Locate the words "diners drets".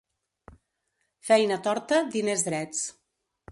2.17-2.83